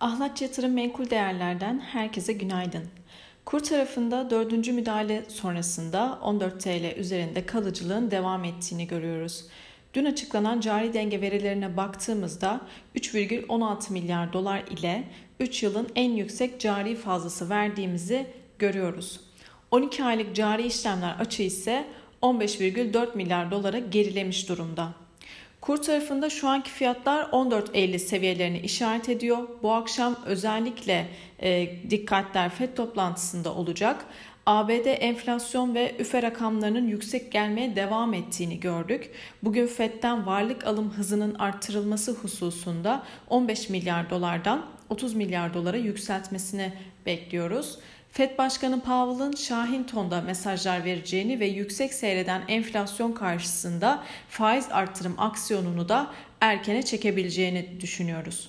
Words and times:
Ahlatçı 0.00 0.44
Yatırım 0.44 0.72
Menkul 0.72 1.10
Değerler'den 1.10 1.78
herkese 1.78 2.32
günaydın. 2.32 2.84
Kur 3.44 3.60
tarafında 3.60 4.30
dördüncü 4.30 4.72
müdahale 4.72 5.24
sonrasında 5.28 6.18
14 6.22 6.60
TL 6.60 6.96
üzerinde 6.96 7.46
kalıcılığın 7.46 8.10
devam 8.10 8.44
ettiğini 8.44 8.86
görüyoruz. 8.86 9.44
Dün 9.94 10.04
açıklanan 10.04 10.60
cari 10.60 10.94
denge 10.94 11.20
verilerine 11.20 11.76
baktığımızda 11.76 12.60
3,16 12.96 13.92
milyar 13.92 14.32
dolar 14.32 14.64
ile 14.70 15.04
3 15.40 15.62
yılın 15.62 15.88
en 15.94 16.10
yüksek 16.10 16.60
cari 16.60 16.96
fazlası 16.96 17.50
verdiğimizi 17.50 18.26
görüyoruz. 18.58 19.20
12 19.70 20.04
aylık 20.04 20.34
cari 20.36 20.66
işlemler 20.66 21.16
açığı 21.18 21.42
ise 21.42 21.84
15,4 22.22 23.16
milyar 23.16 23.50
dolara 23.50 23.78
gerilemiş 23.78 24.48
durumda. 24.48 25.05
Kur 25.66 25.76
tarafında 25.76 26.30
şu 26.30 26.48
anki 26.48 26.70
fiyatlar 26.70 27.24
14.50 27.24 27.98
seviyelerini 27.98 28.58
işaret 28.58 29.08
ediyor. 29.08 29.48
Bu 29.62 29.72
akşam 29.72 30.16
özellikle 30.26 31.08
e, 31.42 31.68
dikkatler 31.90 32.50
FED 32.50 32.74
toplantısında 32.76 33.54
olacak. 33.54 34.04
ABD 34.46 34.86
enflasyon 34.86 35.74
ve 35.74 35.94
üfe 35.98 36.22
rakamlarının 36.22 36.86
yüksek 36.86 37.32
gelmeye 37.32 37.76
devam 37.76 38.14
ettiğini 38.14 38.60
gördük. 38.60 39.10
Bugün 39.42 39.66
FED'den 39.66 40.26
varlık 40.26 40.66
alım 40.66 40.90
hızının 40.90 41.34
arttırılması 41.34 42.12
hususunda 42.12 43.02
15 43.28 43.68
milyar 43.68 44.10
dolardan 44.10 44.66
30 44.90 45.14
milyar 45.14 45.54
dolara 45.54 45.76
yükseltmesini 45.76 46.72
bekliyoruz. 47.06 47.78
FED 48.16 48.38
Başkanı 48.38 48.80
Powell'ın 48.80 49.32
Şahin 49.32 49.84
tonda 49.84 50.20
mesajlar 50.20 50.84
vereceğini 50.84 51.40
ve 51.40 51.46
yüksek 51.46 51.94
seyreden 51.94 52.42
enflasyon 52.48 53.12
karşısında 53.12 54.04
faiz 54.28 54.66
artırım 54.70 55.14
aksiyonunu 55.18 55.88
da 55.88 56.10
erkene 56.40 56.82
çekebileceğini 56.82 57.80
düşünüyoruz. 57.80 58.48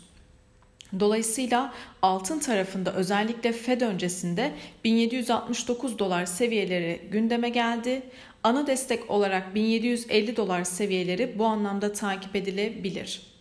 Dolayısıyla 1.00 1.74
altın 2.02 2.40
tarafında 2.40 2.94
özellikle 2.94 3.52
Fed 3.52 3.82
öncesinde 3.82 4.52
1769 4.84 6.00
dolar 6.00 6.26
seviyeleri 6.26 7.02
gündeme 7.12 7.50
geldi. 7.50 8.02
Ana 8.44 8.68
destek 8.68 9.12
olarak 9.12 9.56
1750 9.56 10.36
dolar 10.36 10.64
seviyeleri 10.64 11.40
bu 11.40 11.46
anlamda 11.46 11.94
takip 11.94 12.36
edilebilir. 12.36 13.37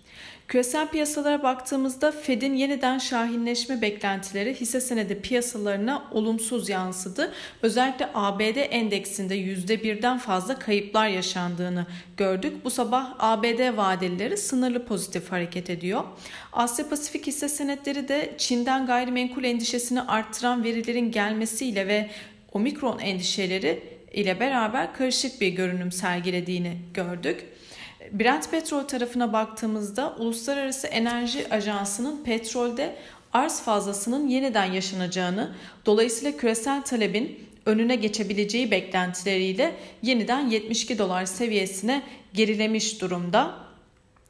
Küresel 0.48 0.88
piyasalara 0.88 1.42
baktığımızda 1.42 2.12
Fed'in 2.12 2.54
yeniden 2.54 2.98
şahinleşme 2.98 3.82
beklentileri 3.82 4.54
hisse 4.54 4.80
senedi 4.80 5.20
piyasalarına 5.20 6.04
olumsuz 6.10 6.68
yansıdı. 6.68 7.32
Özellikle 7.62 8.08
ABD 8.14 8.56
endeksinde 8.70 9.36
%1'den 9.36 10.18
fazla 10.18 10.58
kayıplar 10.58 11.08
yaşandığını 11.08 11.86
gördük. 12.16 12.64
Bu 12.64 12.70
sabah 12.70 13.14
ABD 13.18 13.76
vadelileri 13.76 14.36
sınırlı 14.36 14.84
pozitif 14.84 15.32
hareket 15.32 15.70
ediyor. 15.70 16.04
Asya 16.52 16.88
Pasifik 16.88 17.26
hisse 17.26 17.48
senetleri 17.48 18.08
de 18.08 18.34
Çin'den 18.38 18.86
gayrimenkul 18.86 19.44
endişesini 19.44 20.02
arttıran 20.02 20.64
verilerin 20.64 21.12
gelmesiyle 21.12 21.86
ve 21.86 22.10
omikron 22.52 22.98
endişeleri 22.98 23.82
ile 24.12 24.40
beraber 24.40 24.94
karışık 24.94 25.40
bir 25.40 25.48
görünüm 25.48 25.92
sergilediğini 25.92 26.76
gördük. 26.94 27.46
Brent 28.12 28.50
petrol 28.50 28.82
tarafına 28.82 29.32
baktığımızda 29.32 30.14
Uluslararası 30.18 30.86
Enerji 30.86 31.46
Ajansı'nın 31.50 32.24
petrolde 32.24 32.96
arz 33.32 33.60
fazlasının 33.60 34.28
yeniden 34.28 34.72
yaşanacağını, 34.72 35.54
dolayısıyla 35.86 36.36
küresel 36.36 36.82
talebin 36.82 37.40
önüne 37.66 37.96
geçebileceği 37.96 38.70
beklentileriyle 38.70 39.74
yeniden 40.02 40.50
72 40.50 40.98
dolar 40.98 41.26
seviyesine 41.26 42.02
gerilemiş 42.34 43.00
durumda. 43.00 43.65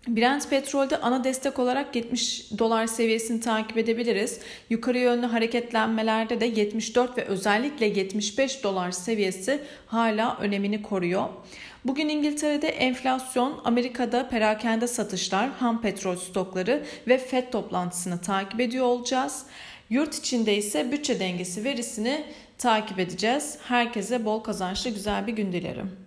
Brent 0.07 0.51
petrolde 0.51 0.97
ana 0.97 1.25
destek 1.25 1.59
olarak 1.59 1.97
70 1.97 2.59
dolar 2.59 2.87
seviyesini 2.87 3.41
takip 3.41 3.79
edebiliriz. 3.79 4.41
Yukarı 4.71 4.99
yönlü 4.99 5.27
hareketlenmelerde 5.27 6.41
de 6.41 6.47
74 6.47 7.19
ve 7.19 7.25
özellikle 7.25 7.87
75 7.87 8.65
dolar 8.65 8.91
seviyesi 8.91 9.63
hala 9.87 10.37
önemini 10.41 10.83
koruyor. 10.83 11.29
Bugün 11.85 12.09
İngiltere'de 12.09 12.69
enflasyon, 12.69 13.61
Amerika'da 13.65 14.29
perakende 14.29 14.87
satışlar, 14.87 15.51
ham 15.51 15.83
petrol 15.83 16.17
stokları 16.17 16.83
ve 17.09 17.19
FED 17.19 17.53
toplantısını 17.53 18.21
takip 18.21 18.61
ediyor 18.61 18.87
olacağız. 18.87 19.47
Yurt 19.91 20.15
içinde 20.15 20.57
ise 20.57 20.93
bütçe 20.93 21.21
dengesi 21.21 21.65
verisini 21.65 22.25
takip 22.59 22.99
edeceğiz. 22.99 23.59
Herkese 23.63 24.25
bol 24.25 24.41
kazançlı 24.41 24.91
güzel 24.91 25.27
bir 25.27 25.33
gün 25.33 25.53
dilerim. 25.53 26.06